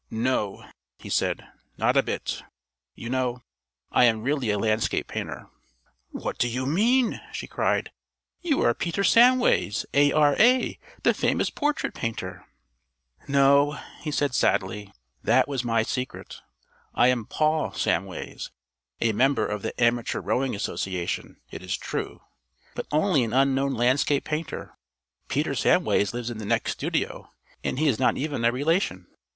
[0.09, 1.47] "No," he said.
[1.77, 2.41] "Not a bit.
[2.95, 3.43] You know,
[3.91, 5.47] I am really a landscape painter."
[6.09, 7.91] "What do you mean?" she cried.
[8.41, 12.47] "You are Peter Samways, A.R.A., the famous portrait painter!"
[13.27, 14.91] "No," he said sadly.
[15.21, 16.41] "That was my secret.
[16.95, 18.49] I am Paul Samways.
[19.01, 22.23] A member of the Amateur Rowing Association, it is true,
[22.73, 24.75] but only an unknown landscape painter.
[25.27, 27.29] Peter Samways lives in the next studio,
[27.63, 29.05] and he is not even a relation."